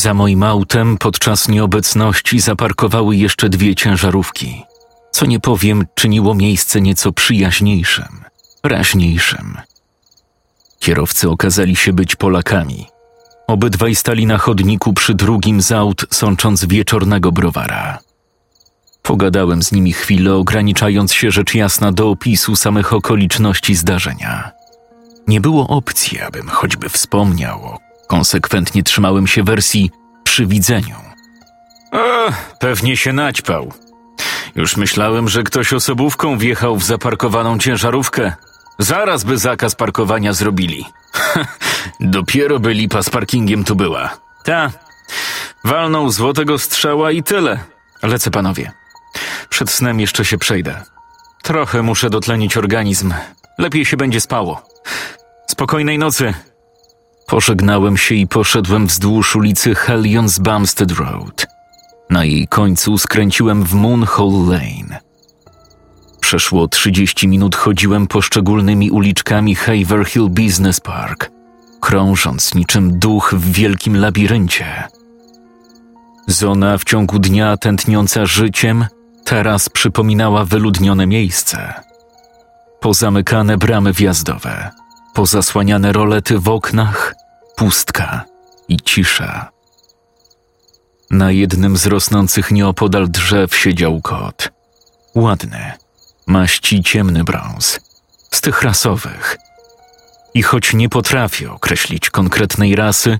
Za 0.04 0.14
moim 0.14 0.42
autem 0.42 0.98
podczas 0.98 1.48
nieobecności 1.48 2.40
zaparkowały 2.40 3.16
jeszcze 3.16 3.48
dwie 3.48 3.74
ciężarówki, 3.74 4.62
co 5.10 5.26
nie 5.26 5.40
powiem, 5.40 5.86
czyniło 5.94 6.34
miejsce 6.34 6.80
nieco 6.80 7.12
przyjaźniejszym, 7.12 8.24
raźniejszym. 8.62 9.56
Kierowcy 10.78 11.30
okazali 11.30 11.76
się 11.76 11.92
być 11.92 12.16
Polakami. 12.16 12.86
Obydwaj 13.46 13.94
stali 13.94 14.26
na 14.26 14.38
chodniku 14.38 14.92
przy 14.92 15.14
drugim 15.14 15.62
z 15.62 15.72
aut, 15.72 16.06
sącząc 16.10 16.64
wieczornego 16.64 17.32
browara. 17.32 17.98
Pogadałem 19.02 19.62
z 19.62 19.72
nimi 19.72 19.92
chwilę, 19.92 20.34
ograniczając 20.34 21.12
się 21.12 21.30
rzecz 21.30 21.54
jasna 21.54 21.92
do 21.92 22.10
opisu 22.10 22.56
samych 22.56 22.92
okoliczności 22.92 23.74
zdarzenia. 23.74 24.50
Nie 25.26 25.40
było 25.40 25.68
opcji, 25.68 26.20
abym 26.20 26.48
choćby 26.48 26.88
wspomniał, 26.88 27.78
konsekwentnie 28.08 28.82
trzymałem 28.82 29.26
się 29.26 29.42
wersji 29.42 29.90
przy 30.24 30.46
widzeniu. 30.46 30.96
Pewnie 32.58 32.96
się 32.96 33.12
naćpał. 33.12 33.72
Już 34.54 34.76
myślałem, 34.76 35.28
że 35.28 35.42
ktoś 35.42 35.72
osobówką 35.72 36.38
wjechał 36.38 36.76
w 36.76 36.84
zaparkowaną 36.84 37.58
ciężarówkę. 37.58 38.32
Zaraz 38.78 39.24
by 39.24 39.38
zakaz 39.38 39.74
parkowania 39.74 40.32
zrobili. 40.32 40.84
Dopiero 42.00 42.58
by 42.58 42.74
lipa 42.74 43.02
z 43.02 43.10
parkingiem 43.10 43.64
tu 43.64 43.76
była. 43.76 44.16
Ta, 44.44 44.70
walnął 45.64 46.10
złotego 46.10 46.58
strzała 46.58 47.12
i 47.12 47.22
tyle. 47.22 47.58
Lecę 48.02 48.30
panowie. 48.30 48.72
Przed 49.48 49.70
snem 49.70 50.00
jeszcze 50.00 50.24
się 50.24 50.38
przejdę. 50.38 50.82
Trochę 51.42 51.82
muszę 51.82 52.10
dotlenić 52.10 52.56
organizm. 52.56 53.14
Lepiej 53.58 53.84
się 53.84 53.96
będzie 53.96 54.20
spało. 54.20 54.62
Spokojnej 55.46 55.98
nocy. 55.98 56.34
Pożegnałem 57.26 57.96
się 57.96 58.14
i 58.14 58.26
poszedłem 58.26 58.86
wzdłuż 58.86 59.36
ulicy 59.36 59.74
Hellions 59.74 60.38
Bumstead 60.38 60.90
Road. 60.90 61.46
Na 62.10 62.24
jej 62.24 62.48
końcu 62.48 62.98
skręciłem 62.98 63.64
w 63.64 63.74
Moonhole 63.74 64.38
Lane. 64.38 65.00
Przeszło 66.20 66.68
30 66.68 67.28
minut 67.28 67.56
chodziłem 67.56 68.06
poszczególnymi 68.06 68.90
uliczkami 68.90 69.54
Haverhill 69.54 70.28
Business 70.28 70.80
Park, 70.80 71.30
krążąc 71.80 72.54
niczym 72.54 72.98
duch 72.98 73.34
w 73.34 73.52
wielkim 73.52 73.96
labiryncie. 73.96 74.66
Zona 76.26 76.78
w 76.78 76.84
ciągu 76.84 77.18
dnia 77.18 77.56
tętniąca 77.56 78.26
życiem 78.26 78.86
Teraz 79.24 79.68
przypominała 79.68 80.44
wyludnione 80.44 81.06
miejsce. 81.06 81.74
Pozamykane 82.80 83.56
bramy 83.56 83.92
wjazdowe, 83.92 84.70
pozasłaniane 85.14 85.92
rolety 85.92 86.38
w 86.38 86.48
oknach, 86.48 87.14
pustka 87.56 88.24
i 88.68 88.76
cisza. 88.76 89.50
Na 91.10 91.30
jednym 91.30 91.76
z 91.76 91.86
rosnących 91.86 92.50
nieopodal 92.50 93.08
drzew 93.08 93.56
siedział 93.56 94.00
kot. 94.00 94.48
Ładny, 95.14 95.72
maści 96.26 96.82
ciemny 96.82 97.24
brąz, 97.24 97.80
z 98.30 98.40
tych 98.40 98.62
rasowych. 98.62 99.36
I 100.34 100.42
choć 100.42 100.74
nie 100.74 100.88
potrafię 100.88 101.52
określić 101.52 102.10
konkretnej 102.10 102.76
rasy, 102.76 103.18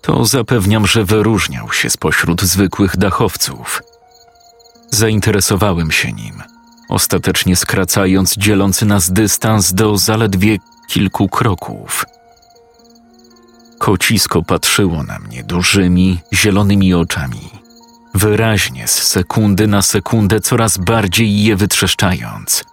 to 0.00 0.24
zapewniam, 0.24 0.86
że 0.86 1.04
wyróżniał 1.04 1.72
się 1.72 1.90
spośród 1.90 2.42
zwykłych 2.42 2.96
dachowców– 2.96 3.82
Zainteresowałem 4.94 5.90
się 5.90 6.12
nim, 6.12 6.42
ostatecznie 6.88 7.56
skracając 7.56 8.36
dzielący 8.36 8.86
nas 8.86 9.12
dystans 9.12 9.72
do 9.72 9.98
zaledwie 9.98 10.58
kilku 10.88 11.28
kroków. 11.28 12.04
Kocisko 13.78 14.42
patrzyło 14.42 15.02
na 15.02 15.18
mnie 15.18 15.44
dużymi, 15.44 16.20
zielonymi 16.32 16.94
oczami, 16.94 17.50
wyraźnie 18.14 18.88
z 18.88 19.02
sekundy 19.02 19.66
na 19.66 19.82
sekundę 19.82 20.40
coraz 20.40 20.78
bardziej 20.78 21.44
je 21.44 21.56
wytrzeszczając. 21.56 22.64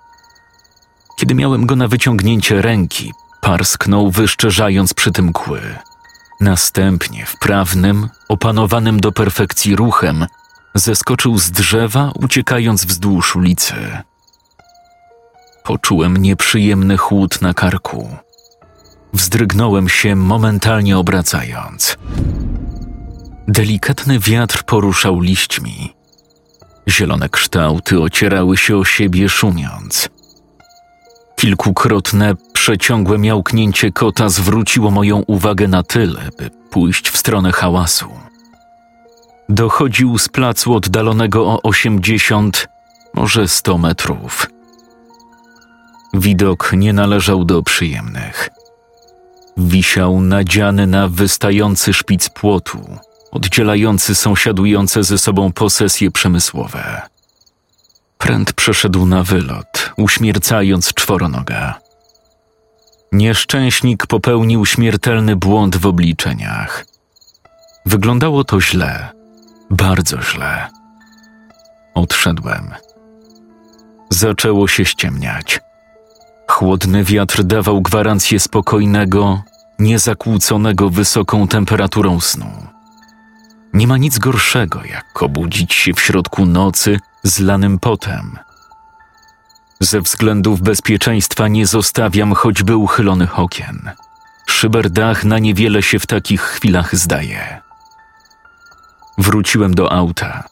Kiedy 1.18 1.36
miałem 1.36 1.66
go 1.66 1.76
na 1.76 1.88
wyciągnięcie 1.88 2.62
ręki, 2.62 3.14
parsknął, 3.42 4.12
wyszczerzając 4.12 4.94
przy 4.94 5.12
tym 5.12 5.34
kły. 5.34 5.62
Następnie 6.40 7.26
wprawnym, 7.26 8.10
opanowanym 8.30 9.00
do 9.00 9.12
perfekcji 9.12 9.76
ruchem, 9.76 10.26
zeskoczył 10.76 11.38
z 11.38 11.52
drzewa, 11.52 12.12
uciekając 12.16 12.86
wzdłuż 12.86 13.36
ulicy. 13.36 13.76
Poczułem 15.70 16.18
nieprzyjemny 16.18 16.98
chłód 16.98 17.42
na 17.42 17.54
karku. 17.54 18.10
Wzdrygnąłem 19.14 19.90
się, 19.90 20.16
momentalnie 20.16 20.98
obracając. 20.98 21.98
Delikatny 23.48 24.20
wiatr 24.20 24.64
poruszał 24.64 25.20
liśćmi. 25.20 25.94
Zielone 26.88 27.30
kształty 27.30 28.02
ocierały 28.02 28.58
się 28.58 28.78
o 28.78 28.86
siebie, 28.86 29.30
szumiąc. 29.30 30.10
Kilkukrotne, 31.36 32.36
przeciągłe 32.54 33.18
miałknięcie 33.18 33.92
kota 33.92 34.30
zwróciło 34.30 34.92
moją 34.92 35.24
uwagę 35.28 35.68
na 35.68 35.84
tyle, 35.84 36.30
by 36.38 36.50
pójść 36.70 37.10
w 37.10 37.18
stronę 37.18 37.52
hałasu. 37.52 38.10
Dochodził 39.50 40.18
z 40.18 40.30
placu 40.30 40.74
oddalonego 40.74 41.48
o 41.48 41.62
80, 41.62 42.68
może 43.14 43.48
100 43.48 43.78
metrów. 43.78 44.59
Widok 46.14 46.74
nie 46.74 46.94
należał 46.94 47.46
do 47.46 47.64
przyjemnych. 47.64 48.50
Wisiał 49.58 50.22
nadziany 50.22 50.88
na 50.88 51.08
wystający 51.08 51.94
szpic 51.94 52.30
płotu, 52.30 52.98
oddzielający 53.32 54.16
sąsiadujące 54.16 55.04
ze 55.04 55.18
sobą 55.18 55.52
posesje 55.52 56.12
przemysłowe. 56.12 57.02
Pręd 58.18 58.54
przeszedł 58.54 59.06
na 59.06 59.24
wylot, 59.24 59.92
uśmiercając 59.98 60.94
czworonoga. 60.94 61.80
Nieszczęśnik 63.12 64.08
popełnił 64.08 64.66
śmiertelny 64.66 65.36
błąd 65.36 65.78
w 65.78 65.86
obliczeniach. 65.86 66.86
Wyglądało 67.86 68.44
to 68.44 68.62
źle, 68.62 69.10
bardzo 69.70 70.22
źle. 70.22 70.68
Odszedłem. 71.94 72.74
Zaczęło 74.10 74.68
się 74.68 74.86
ściemniać. 74.86 75.60
Chłodny 76.60 77.04
wiatr 77.04 77.44
dawał 77.44 77.82
gwarancję 77.82 78.40
spokojnego, 78.40 79.44
niezakłóconego 79.80 80.90
wysoką 80.90 81.48
temperaturą 81.48 82.20
snu. 82.20 82.68
Nie 83.74 83.88
ma 83.88 83.98
nic 83.98 84.18
gorszego, 84.18 84.84
jak 84.84 85.24
obudzić 85.24 85.74
się 85.74 85.94
w 85.94 86.02
środku 86.02 86.46
nocy 86.46 87.00
zlanym 87.24 87.80
potem. 87.80 88.40
Ze 89.80 90.02
względów 90.02 90.62
bezpieczeństwa 90.62 91.48
nie 91.48 91.68
zostawiam 91.68 92.34
choćby 92.34 92.76
uchylonych 92.76 93.40
okien. 93.40 93.92
Szyberdach 94.48 95.24
na 95.24 95.40
niewiele 95.40 95.84
się 95.84 96.00
w 96.00 96.08
takich 96.08 96.42
chwilach 96.42 96.96
zdaje. 96.96 97.62
Wróciłem 99.18 99.74
do 99.74 99.92
auta. 99.92 100.44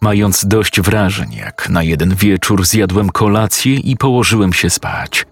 Mając 0.00 0.44
dość 0.46 0.80
wrażeń, 0.80 1.32
jak 1.32 1.68
na 1.68 1.82
jeden 1.82 2.14
wieczór 2.14 2.66
zjadłem 2.66 3.10
kolację 3.10 3.74
i 3.74 3.96
położyłem 3.96 4.52
się 4.52 4.70
spać. 4.70 5.26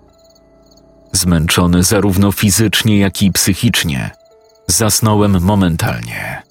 Zmęczony 1.17 1.83
zarówno 1.83 2.33
fizycznie, 2.33 2.99
jak 2.99 3.23
i 3.23 3.33
psychicznie, 3.33 4.11
zasnąłem 4.67 5.41
momentalnie. 5.41 6.43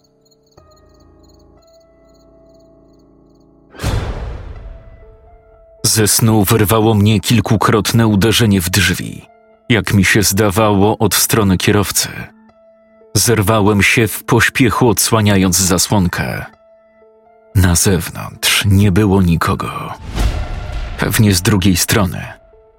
Ze 5.84 6.08
snu 6.08 6.44
wyrwało 6.44 6.94
mnie 6.94 7.20
kilkukrotne 7.20 8.08
uderzenie 8.08 8.62
w 8.62 8.70
drzwi, 8.70 9.26
jak 9.70 9.94
mi 9.94 10.06
się 10.06 10.24
zdawało 10.24 10.98
od 10.98 11.16
strony 11.16 11.58
kierowcy. 11.58 12.10
Zerwałem 13.14 13.84
się 13.84 14.08
w 14.08 14.24
pośpiechu, 14.24 14.90
odsłaniając 14.90 15.58
zasłonkę. 15.58 16.46
Na 17.56 17.76
zewnątrz 17.76 18.66
nie 18.66 18.92
było 18.92 19.22
nikogo. 19.22 19.94
Pewnie 20.98 21.36
z 21.36 21.42
drugiej 21.42 21.76
strony. 21.76 22.35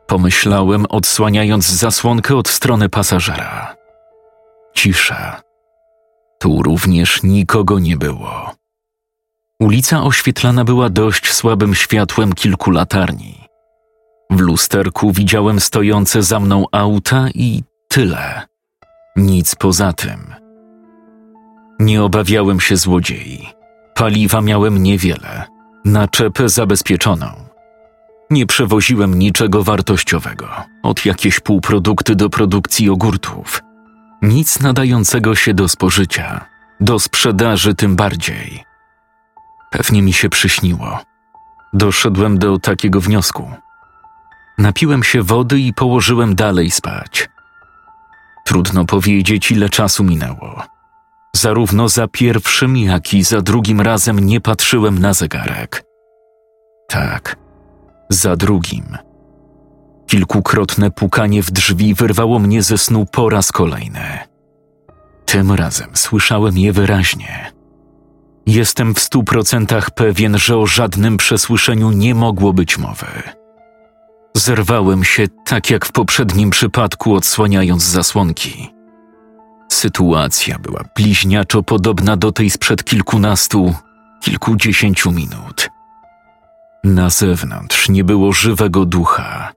Pomyślałem, 0.07 0.87
odsłaniając 0.89 1.67
zasłonkę 1.67 2.37
od 2.37 2.49
strony 2.49 2.89
pasażera. 2.89 3.77
Cisza. 4.75 5.41
Tu 6.39 6.63
również 6.63 7.23
nikogo 7.23 7.79
nie 7.79 7.97
było. 7.97 8.55
Ulica 9.61 10.03
oświetlana 10.03 10.65
była 10.65 10.91
dość 10.91 11.33
słabym 11.33 11.75
światłem 11.75 12.33
kilku 12.33 12.71
latarni. 12.71 13.47
W 14.31 14.41
lusterku 14.41 15.13
widziałem 15.13 15.61
stojące 15.61 16.23
za 16.23 16.41
mną 16.41 16.65
auta 16.73 17.29
i 17.35 17.63
tyle. 17.89 18.43
Nic 19.17 19.55
poza 19.55 19.93
tym. 19.93 20.35
Nie 21.81 22.03
obawiałem 22.03 22.61
się 22.61 22.77
złodziei. 22.77 23.49
Paliwa 23.95 24.41
miałem 24.41 24.83
niewiele, 24.83 25.45
naczepę 25.85 26.49
zabezpieczoną. 26.49 27.46
Nie 28.31 28.47
przewoziłem 28.47 29.19
niczego 29.19 29.65
wartościowego, 29.65 30.49
od 30.83 31.07
jakieś 31.07 31.41
półprodukty 31.41 32.17
do 32.17 32.31
produkcji 32.31 32.87
jogurtów. 32.87 33.63
Nic 34.23 34.61
nadającego 34.61 35.35
się 35.35 35.55
do 35.55 35.69
spożycia, 35.69 36.45
do 36.81 36.99
sprzedaży 36.99 37.75
tym 37.75 37.97
bardziej. 37.97 38.65
Pewnie 39.71 40.03
mi 40.03 40.13
się 40.13 40.29
przyśniło. 40.29 41.01
Doszedłem 41.73 42.39
do 42.39 42.59
takiego 42.59 43.01
wniosku. 43.01 43.51
Napiłem 44.59 45.05
się 45.05 45.23
wody 45.23 45.61
i 45.61 45.75
położyłem 45.75 46.35
dalej 46.35 46.71
spać. 46.71 47.29
Trudno 48.45 48.85
powiedzieć, 48.85 49.51
ile 49.51 49.69
czasu 49.69 50.05
minęło. 50.05 50.63
Zarówno 51.37 51.89
za 51.89 52.09
pierwszym, 52.09 52.77
jak 52.77 53.15
i 53.15 53.23
za 53.23 53.43
drugim 53.43 53.81
razem 53.81 54.19
nie 54.19 54.41
patrzyłem 54.41 54.99
na 54.99 55.13
zegarek. 55.13 55.85
Tak, 56.89 57.37
za 58.09 58.37
drugim. 58.37 58.97
Kilkukrotne 60.07 60.91
pukanie 60.91 61.43
w 61.43 61.51
drzwi 61.51 61.95
wyrwało 61.95 62.39
mnie 62.39 62.63
ze 62.63 62.79
snu 62.79 63.07
po 63.07 63.31
raz 63.31 63.53
kolejny. 63.53 64.19
Tym 65.25 65.53
razem 65.53 65.91
słyszałem 65.95 66.59
je 66.59 66.73
wyraźnie. 66.73 67.53
Jestem 68.47 68.95
w 68.95 69.01
stu 69.01 69.25
procentach 69.25 69.91
pewien, 69.91 70.39
że 70.39 70.59
o 70.59 70.67
żadnym 70.67 71.17
przesłyszeniu 71.17 71.91
nie 71.91 72.15
mogło 72.15 72.53
być 72.53 72.79
mowy. 72.79 73.07
Zerwałem 74.37 75.05
się 75.05 75.29
tak 75.45 75.71
jak 75.71 75.87
w 75.87 75.93
poprzednim 75.93 76.51
przypadku, 76.51 77.15
odsłaniając 77.15 77.83
zasłonki. 77.83 78.71
Sytuacja 79.73 80.59
była 80.59 80.85
bliźniaczo 80.97 81.63
podobna 81.63 82.17
do 82.17 82.33
tej 82.33 82.51
sprzed 82.51 82.85
kilkunastu, 82.85 83.75
kilkudziesięciu 84.21 85.13
minut. 85.13 85.76
Na 86.87 87.11
zewnątrz 87.11 87.89
nie 87.89 88.05
było 88.05 88.33
żywego 88.33 88.85
ducha. 88.85 89.53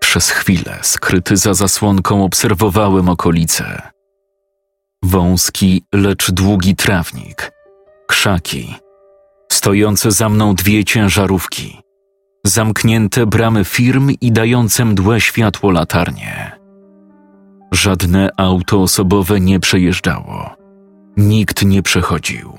Przez 0.00 0.30
chwilę, 0.30 0.78
skryty 0.82 1.36
za 1.36 1.54
zasłonką, 1.54 2.24
obserwowałem 2.24 3.08
okolice. 3.08 3.82
Wąski, 5.02 5.82
lecz 5.94 6.30
długi 6.30 6.76
trawnik, 6.76 7.52
krzaki, 8.08 8.74
stojące 9.52 10.10
za 10.10 10.28
mną 10.28 10.54
dwie 10.54 10.84
ciężarówki, 10.84 11.80
zamknięte 12.46 13.26
bramy 13.26 13.64
firm 13.64 14.10
i 14.20 14.32
dające 14.32 14.84
mdłe 14.84 15.20
światło 15.20 15.70
latarnie. 15.70 16.52
Żadne 17.72 18.30
auto 18.36 18.82
osobowe 18.82 19.40
nie 19.40 19.60
przejeżdżało. 19.60 20.56
Nikt 21.16 21.64
nie 21.64 21.82
przechodził. 21.82 22.58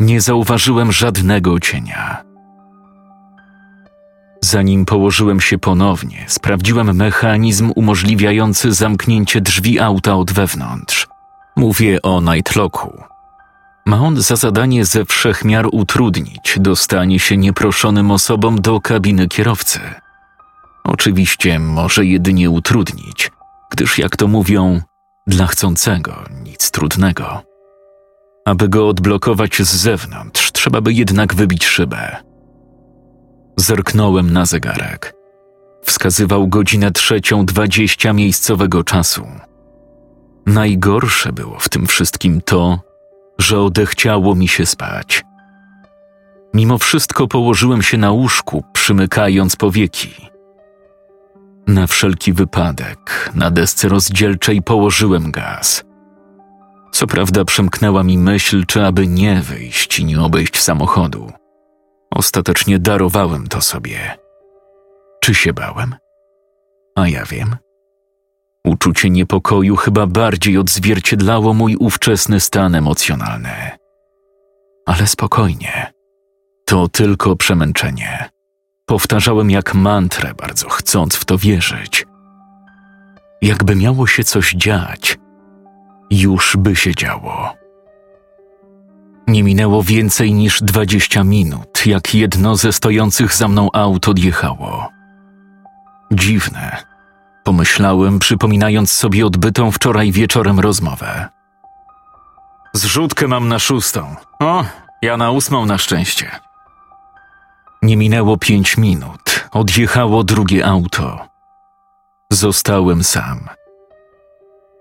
Nie 0.00 0.20
zauważyłem 0.20 0.92
żadnego 0.92 1.60
cienia. 1.60 2.27
Zanim 4.40 4.84
położyłem 4.84 5.40
się 5.40 5.58
ponownie, 5.58 6.24
sprawdziłem 6.28 6.96
mechanizm 6.96 7.72
umożliwiający 7.76 8.72
zamknięcie 8.72 9.40
drzwi 9.40 9.80
auta 9.80 10.14
od 10.16 10.32
wewnątrz. 10.32 11.06
Mówię 11.56 12.02
o 12.02 12.20
Nightlocku. 12.20 13.02
Ma 13.86 14.00
on 14.00 14.22
za 14.22 14.36
zadanie 14.36 14.84
ze 14.84 15.04
wszechmiar 15.04 15.66
utrudnić 15.72 16.56
dostanie 16.60 17.18
się 17.18 17.36
nieproszonym 17.36 18.10
osobom 18.10 18.60
do 18.60 18.80
kabiny 18.80 19.28
kierowcy. 19.28 19.80
Oczywiście 20.84 21.58
może 21.58 22.04
jedynie 22.04 22.50
utrudnić, 22.50 23.30
gdyż 23.70 23.98
jak 23.98 24.16
to 24.16 24.28
mówią, 24.28 24.80
dla 25.26 25.46
chcącego 25.46 26.24
nic 26.44 26.70
trudnego. 26.70 27.42
Aby 28.44 28.68
go 28.68 28.88
odblokować 28.88 29.62
z 29.62 29.76
zewnątrz, 29.76 30.52
trzeba 30.52 30.80
by 30.80 30.92
jednak 30.92 31.34
wybić 31.34 31.66
szybę. 31.66 32.27
Zerknąłem 33.60 34.32
na 34.32 34.46
zegarek. 34.46 35.14
Wskazywał 35.82 36.48
godzinę 36.48 36.90
trzecią 36.90 37.46
dwadzieścia 37.46 38.12
miejscowego 38.12 38.84
czasu. 38.84 39.26
Najgorsze 40.46 41.32
było 41.32 41.58
w 41.58 41.68
tym 41.68 41.86
wszystkim 41.86 42.40
to, 42.40 42.80
że 43.38 43.60
odechciało 43.60 44.34
mi 44.34 44.48
się 44.48 44.66
spać. 44.66 45.24
Mimo 46.54 46.78
wszystko 46.78 47.28
położyłem 47.28 47.82
się 47.82 47.98
na 47.98 48.10
łóżku, 48.10 48.64
przymykając 48.72 49.56
powieki. 49.56 50.14
Na 51.66 51.86
wszelki 51.86 52.32
wypadek 52.32 53.30
na 53.34 53.50
desce 53.50 53.88
rozdzielczej 53.88 54.62
położyłem 54.62 55.30
gaz. 55.30 55.84
Co 56.92 57.06
prawda 57.06 57.44
przemknęła 57.44 58.02
mi 58.02 58.18
myśl, 58.18 58.66
czy 58.66 58.84
aby 58.84 59.06
nie 59.06 59.42
wyjść 59.42 59.98
i 59.98 60.04
nie 60.04 60.20
obejść 60.20 60.62
samochodu. 60.62 61.32
Ostatecznie 62.10 62.78
darowałem 62.78 63.46
to 63.46 63.60
sobie. 63.60 64.18
Czy 65.20 65.34
się 65.34 65.52
bałem? 65.52 65.94
A 66.96 67.08
ja 67.08 67.24
wiem. 67.24 67.56
Uczucie 68.64 69.10
niepokoju 69.10 69.76
chyba 69.76 70.06
bardziej 70.06 70.58
odzwierciedlało 70.58 71.54
mój 71.54 71.76
ówczesny 71.76 72.40
stan 72.40 72.74
emocjonalny. 72.74 73.70
Ale 74.86 75.06
spokojnie. 75.06 75.92
To 76.66 76.88
tylko 76.88 77.36
przemęczenie. 77.36 78.28
Powtarzałem 78.86 79.50
jak 79.50 79.74
mantrę, 79.74 80.34
bardzo 80.34 80.68
chcąc 80.68 81.16
w 81.16 81.24
to 81.24 81.38
wierzyć. 81.38 82.06
Jakby 83.42 83.76
miało 83.76 84.06
się 84.06 84.24
coś 84.24 84.52
dziać, 84.52 85.18
już 86.10 86.56
by 86.56 86.76
się 86.76 86.94
działo. 86.94 87.54
Nie 89.28 89.42
minęło 89.42 89.82
więcej 89.82 90.34
niż 90.34 90.62
dwadzieścia 90.62 91.24
minut, 91.24 91.86
jak 91.86 92.14
jedno 92.14 92.56
ze 92.56 92.72
stojących 92.72 93.34
za 93.34 93.48
mną 93.48 93.68
aut 93.72 94.08
odjechało. 94.08 94.88
Dziwne, 96.12 96.76
pomyślałem, 97.44 98.18
przypominając 98.18 98.92
sobie 98.92 99.26
odbytą 99.26 99.70
wczoraj 99.70 100.12
wieczorem 100.12 100.60
rozmowę. 100.60 101.28
Zrzutkę 102.74 103.28
mam 103.28 103.48
na 103.48 103.58
szóstą. 103.58 104.16
O, 104.40 104.64
ja 105.02 105.16
na 105.16 105.30
ósmą 105.30 105.66
na 105.66 105.78
szczęście. 105.78 106.30
Nie 107.82 107.96
minęło 107.96 108.36
pięć 108.36 108.76
minut, 108.76 109.48
odjechało 109.52 110.24
drugie 110.24 110.66
auto. 110.66 111.28
Zostałem 112.32 113.04
sam. 113.04 113.48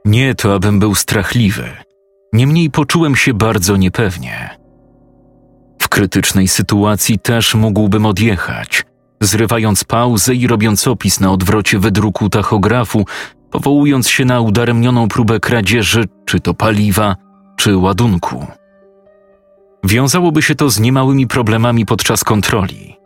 Nie 0.06 0.36
to, 0.36 0.56
abym 0.56 0.80
był 0.80 0.96
strachliwy, 0.96 1.87
niemniej 2.34 2.70
poczułem 2.70 3.16
się 3.16 3.34
bardzo 3.34 3.78
niepewnie. 3.78 4.58
W 5.82 5.90
krytycznej 5.90 6.48
sytuacji 6.48 7.20
też 7.20 7.56
mógłbym 7.56 8.06
odjechać, 8.06 8.84
zrywając 9.22 9.84
pauzę 9.84 10.36
i 10.36 10.48
robiąc 10.48 10.88
opis 10.88 11.20
na 11.20 11.32
odwrocie 11.32 11.80
wydruku 11.80 12.30
tachografu, 12.30 13.06
powołując 13.52 14.10
się 14.10 14.26
na 14.26 14.42
udaremnioną 14.42 15.08
próbę 15.08 15.40
kradzieży, 15.40 16.06
czy 16.26 16.40
to 16.40 16.54
paliwa, 16.54 17.16
czy 17.56 17.78
ładunku. 17.78 18.48
Wiązałoby 19.84 20.42
się 20.42 20.56
to 20.56 20.70
z 20.70 20.80
niemałymi 20.80 21.28
problemami 21.28 21.86
podczas 21.86 22.24
kontroli. 22.24 22.98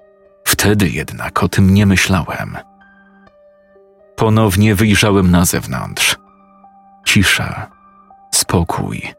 Wtedy 0.43 0.89
jednak 0.89 1.43
o 1.43 1.49
tym 1.49 1.73
nie 1.73 1.85
myślałem. 1.85 2.57
Ponownie 4.15 4.75
wyjrzałem 4.75 5.31
na 5.31 5.45
zewnątrz. 5.45 6.17
Cisza, 7.05 7.70
spokój, 8.51 9.13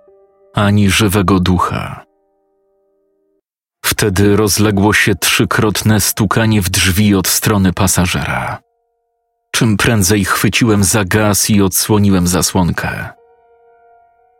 ani 0.55 0.90
żywego 0.90 1.40
ducha. 1.40 2.05
Wtedy 3.85 4.37
rozległo 4.37 4.92
się 4.92 5.14
trzykrotne 5.14 6.01
stukanie 6.01 6.62
w 6.62 6.71
drzwi 6.71 7.14
od 7.14 7.29
strony 7.29 7.73
pasażera. 7.73 8.59
Czym 9.53 9.77
prędzej 9.77 10.25
chwyciłem 10.25 10.85
za 10.85 11.05
gaz 11.05 11.51
i 11.51 11.62
odsłoniłem 11.62 12.27
zasłonkę. 12.27 13.09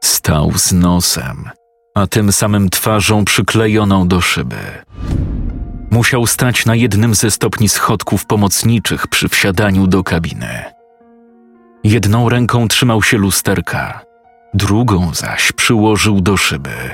Stał 0.05 0.53
z 0.57 0.73
nosem, 0.73 1.51
a 1.95 2.07
tym 2.07 2.33
samym 2.33 2.71
twarzą 2.71 3.25
przyklejoną 3.25 4.09
do 4.09 4.21
szyby. 4.21 4.85
Musiał 5.91 6.27
stać 6.27 6.67
na 6.67 6.75
jednym 6.75 7.15
ze 7.15 7.31
stopni 7.31 7.69
schodków 7.69 8.27
pomocniczych 8.27 9.07
przy 9.07 9.29
wsiadaniu 9.29 9.87
do 9.87 10.05
kabiny. 10.05 10.65
Jedną 11.85 12.29
ręką 12.29 12.69
trzymał 12.69 13.03
się 13.03 13.19
lusterka, 13.19 14.12
drugą 14.55 15.15
zaś 15.15 15.53
przyłożył 15.53 16.21
do 16.21 16.37
szyby. 16.37 16.91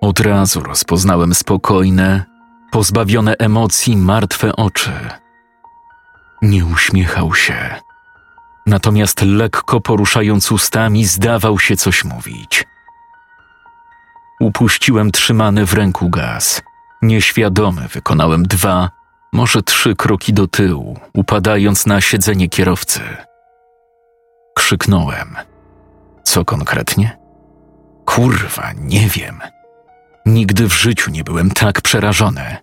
Od 0.00 0.20
razu 0.20 0.60
rozpoznałem 0.60 1.34
spokojne, 1.34 2.24
pozbawione 2.70 3.34
emocji, 3.38 3.96
martwe 3.96 4.56
oczy. 4.56 4.92
Nie 6.42 6.66
uśmiechał 6.66 7.34
się. 7.34 7.74
Natomiast 8.66 9.22
lekko 9.22 9.80
poruszając 9.80 10.52
ustami, 10.52 11.04
zdawał 11.04 11.58
się 11.58 11.76
coś 11.76 12.04
mówić. 12.04 12.64
Upuściłem 14.40 15.12
trzymany 15.12 15.66
w 15.66 15.74
ręku 15.74 16.10
gaz. 16.10 16.62
Nieświadomy 17.02 17.88
wykonałem 17.88 18.42
dwa, 18.42 18.90
może 19.32 19.62
trzy 19.62 19.96
kroki 19.96 20.32
do 20.32 20.46
tyłu, 20.46 20.98
upadając 21.14 21.86
na 21.86 22.00
siedzenie 22.00 22.48
kierowcy. 22.48 23.00
Krzyknąłem. 24.54 25.36
Co 26.24 26.44
konkretnie? 26.44 27.18
Kurwa, 28.04 28.72
nie 28.78 29.08
wiem. 29.08 29.40
Nigdy 30.26 30.68
w 30.68 30.72
życiu 30.72 31.10
nie 31.10 31.24
byłem 31.24 31.50
tak 31.50 31.80
przerażony. 31.80 32.56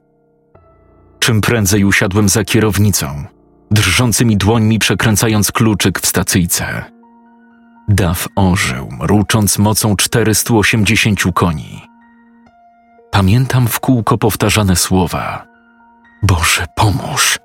Czym 1.19 1.41
prędzej 1.41 1.86
usiadłem 1.86 2.30
za 2.30 2.43
kierownicą, 2.43 3.24
drżącymi 3.71 4.38
dłońmi 4.38 4.80
przekręcając 4.80 5.52
kluczyk 5.52 6.00
w 6.00 6.08
stacyjce. 6.08 6.84
Daw 7.88 8.28
ożył, 8.36 8.89
mrucząc 8.91 9.58
mocą 9.58 9.95
480 9.95 11.19
koni. 11.34 11.82
Pamiętam 13.12 13.67
w 13.67 13.80
kółko 13.80 14.17
powtarzane 14.17 14.76
słowa: 14.76 15.45
Boże, 16.24 16.65
pomóż! 16.76 17.39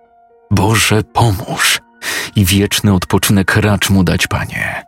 Boże, 0.51 1.03
pomóż! 1.03 1.81
I 2.37 2.45
wieczny 2.45 2.93
odpoczynek 2.95 3.57
racz 3.57 3.91
mu 3.91 4.05
dać, 4.05 4.27
panie. 4.27 4.85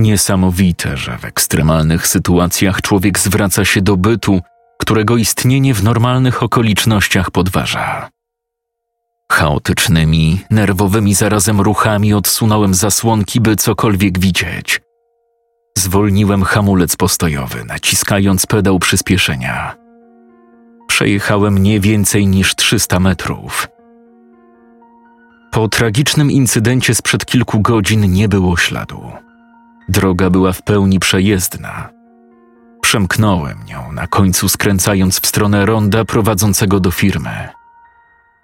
Niesamowite, 0.00 0.96
że 0.96 1.18
w 1.18 1.24
ekstremalnych 1.24 2.06
sytuacjach 2.06 2.82
człowiek 2.82 3.18
zwraca 3.18 3.64
się 3.64 3.82
do 3.82 3.96
bytu, 3.96 4.40
którego 4.78 5.16
istnienie 5.16 5.74
w 5.74 5.84
normalnych 5.84 6.42
okolicznościach 6.42 7.30
podważa. 7.30 8.08
Chaotycznymi, 9.32 10.40
nerwowymi 10.50 11.14
zarazem 11.14 11.60
ruchami 11.60 12.14
odsunąłem 12.14 12.74
zasłonki, 12.74 13.40
by 13.40 13.56
cokolwiek 13.56 14.18
widzieć. 14.18 14.80
Zwolniłem 15.78 16.42
hamulec 16.42 16.96
postojowy, 16.96 17.64
naciskając 17.64 18.46
pedał 18.46 18.78
przyspieszenia. 18.78 19.76
Przejechałem 20.88 21.58
nie 21.58 21.80
więcej 21.80 22.26
niż 22.26 22.54
300 22.54 23.00
metrów. 23.00 23.68
Po 25.50 25.68
tragicznym 25.68 26.30
incydencie 26.30 26.94
sprzed 26.94 27.26
kilku 27.26 27.60
godzin 27.60 28.12
nie 28.12 28.28
było 28.28 28.56
śladu. 28.56 29.29
Droga 29.90 30.30
była 30.30 30.52
w 30.52 30.62
pełni 30.62 30.98
przejezdna. 30.98 31.88
Przemknąłem 32.82 33.58
nią, 33.68 33.92
na 33.92 34.06
końcu 34.06 34.48
skręcając 34.48 35.20
w 35.20 35.26
stronę 35.26 35.66
ronda 35.66 36.04
prowadzącego 36.04 36.80
do 36.80 36.90
firmy. 36.90 37.48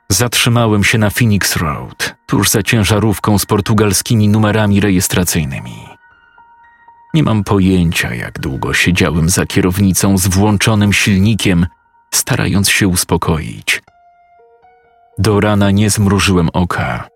Zatrzymałem 0.08 0.84
się 0.84 0.98
na 0.98 1.10
Phoenix 1.10 1.56
Road, 1.56 2.14
tuż 2.26 2.50
za 2.50 2.62
ciężarówką 2.62 3.38
z 3.38 3.46
portugalskimi 3.46 4.28
numerami 4.28 4.80
rejestracyjnymi. 4.80 5.88
Nie 7.14 7.22
mam 7.22 7.44
pojęcia, 7.44 8.14
jak 8.14 8.40
długo 8.40 8.74
siedziałem 8.74 9.28
za 9.28 9.46
kierownicą 9.46 10.18
z 10.18 10.26
włączonym 10.26 10.92
silnikiem, 10.92 11.66
starając 12.14 12.70
się 12.70 12.88
uspokoić. 12.88 13.82
Do 15.18 15.40
rana 15.40 15.70
nie 15.70 15.90
zmrużyłem 15.90 16.48
oka. 16.52 17.08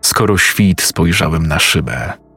Skoro 0.00 0.38
świt 0.38 0.82
spojrzałem 0.82 1.46
na 1.46 1.58
szybę 1.58 2.29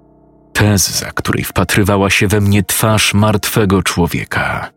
tez, 0.63 0.99
za 0.99 1.11
której 1.11 1.43
wpatrywała 1.43 2.09
się 2.09 2.27
we 2.27 2.41
mnie 2.41 2.63
twarz 2.63 3.13
martwego 3.13 3.83
człowieka. 3.83 4.69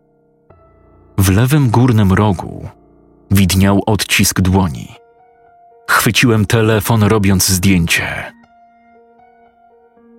W 1.19 1.31
lewym 1.31 1.71
górnym 1.71 2.13
rogu 2.13 2.69
widniał 3.31 3.83
odcisk 3.87 4.41
dłoni. 4.41 4.95
Chwyciłem 5.91 6.47
telefon, 6.47 7.03
robiąc 7.03 7.49
zdjęcie. 7.49 8.33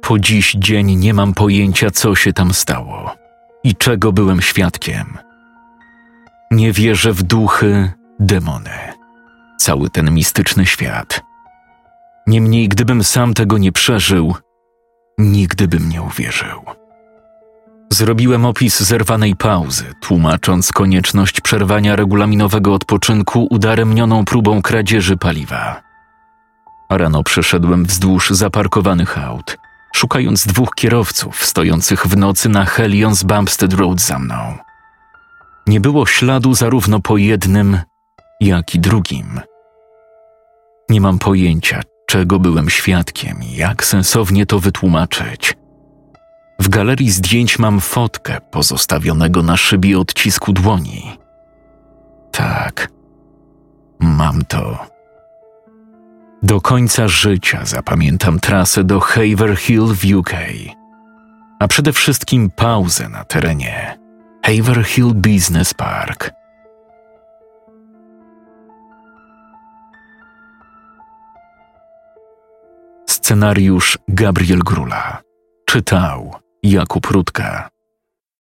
Po 0.01 0.19
dziś 0.19 0.55
dzień 0.57 0.95
nie 0.95 1.13
mam 1.13 1.33
pojęcia, 1.33 1.91
co 1.91 2.15
się 2.15 2.33
tam 2.33 2.53
stało 2.53 3.15
i 3.63 3.75
czego 3.75 4.11
byłem 4.11 4.41
świadkiem. 4.41 5.17
Nie 6.51 6.71
wierzę 6.71 7.13
w 7.13 7.23
duchy, 7.23 7.91
demony, 8.19 8.93
cały 9.57 9.89
ten 9.89 10.13
mistyczny 10.13 10.65
świat. 10.65 11.21
Niemniej, 12.27 12.69
gdybym 12.69 13.03
sam 13.03 13.33
tego 13.33 13.57
nie 13.57 13.71
przeżył, 13.71 14.35
nigdy 15.17 15.67
bym 15.67 15.89
nie 15.89 16.01
uwierzył. 16.01 16.61
Zrobiłem 17.93 18.45
opis 18.45 18.79
zerwanej 18.79 19.35
pauzy, 19.35 19.85
tłumacząc 20.01 20.71
konieczność 20.71 21.41
przerwania 21.41 21.95
regulaminowego 21.95 22.73
odpoczynku 22.73 23.47
udaremnioną 23.49 24.25
próbą 24.25 24.61
kradzieży 24.61 25.17
paliwa. 25.17 25.81
Rano 26.89 27.23
przeszedłem 27.23 27.85
wzdłuż 27.85 28.29
zaparkowanych 28.29 29.17
aut, 29.17 29.57
szukając 29.93 30.47
dwóch 30.47 30.75
kierowców 30.75 31.45
stojących 31.45 32.07
w 32.07 32.17
nocy 32.17 32.49
na 32.49 32.65
Helions 32.65 33.23
Bumpstead 33.23 33.73
Road 33.73 34.01
za 34.01 34.19
mną. 34.19 34.57
Nie 35.67 35.79
było 35.79 36.05
śladu 36.05 36.53
zarówno 36.53 36.99
po 36.99 37.17
jednym, 37.17 37.79
jak 38.41 38.75
i 38.75 38.79
drugim. 38.79 39.41
Nie 40.89 41.01
mam 41.01 41.19
pojęcia, 41.19 41.81
czego 42.07 42.39
byłem 42.39 42.69
świadkiem 42.69 43.43
i 43.43 43.55
jak 43.55 43.85
sensownie 43.85 44.45
to 44.45 44.59
wytłumaczyć. 44.59 45.53
W 46.59 46.69
galerii 46.69 47.11
zdjęć 47.11 47.59
mam 47.59 47.79
fotkę 47.79 48.41
pozostawionego 48.51 49.43
na 49.43 49.57
szybie 49.57 49.99
odcisku 49.99 50.53
dłoni. 50.53 51.17
Tak, 52.31 52.87
mam 53.99 54.45
to. 54.45 54.87
Do 56.43 56.61
końca 56.61 57.07
życia 57.07 57.65
zapamiętam 57.65 58.39
trasę 58.39 58.83
do 58.83 58.99
Haverhill 58.99 59.85
w 59.85 60.15
UK, 60.15 60.33
a 61.59 61.67
przede 61.67 61.93
wszystkim 61.93 62.49
pauzę 62.49 63.09
na 63.09 63.23
terenie 63.23 63.97
Haverhill 64.43 65.13
Business 65.13 65.73
Park. 65.73 66.36
Scenariusz 73.27 73.97
Gabriel 74.07 74.59
Grula. 74.59 75.21
Czytał 75.65 76.35
Jakub 76.63 77.05
Rutka. 77.05 77.69